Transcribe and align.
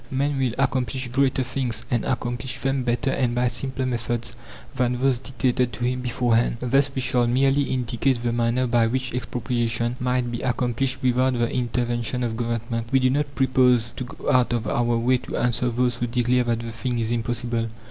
Man 0.09 0.39
will 0.39 0.55
accomplish 0.57 1.09
greater 1.09 1.43
things, 1.43 1.85
and 1.91 2.03
accomplish 2.05 2.57
them 2.57 2.81
better 2.81 3.11
and 3.11 3.35
by 3.35 3.47
simpler 3.49 3.85
methods 3.85 4.33
than 4.73 4.99
those 4.99 5.19
dictated 5.19 5.73
to 5.73 5.85
him 5.85 6.01
beforehand. 6.01 6.57
Thus 6.59 6.89
we 6.95 7.01
shall 7.01 7.27
merely 7.27 7.65
indicate 7.65 8.23
the 8.23 8.31
manner 8.33 8.65
by 8.65 8.87
which 8.87 9.13
expropriation 9.13 9.97
might 9.99 10.31
be 10.31 10.41
accomplished 10.41 11.03
without 11.03 11.33
the 11.33 11.51
intervention 11.51 12.23
of 12.23 12.35
Government. 12.35 12.87
We 12.91 12.97
do 12.99 13.11
not 13.11 13.35
propose 13.35 13.91
to 13.91 14.05
go 14.05 14.31
out 14.31 14.53
of 14.53 14.65
our 14.65 14.97
way 14.97 15.19
to 15.19 15.37
answer 15.37 15.69
those 15.69 15.97
who 15.97 16.07
declare 16.07 16.45
that 16.45 16.61
the 16.61 16.71
thing 16.71 16.97
is 16.97 17.11
impossible. 17.11 17.67